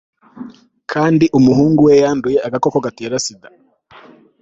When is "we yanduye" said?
1.87-2.37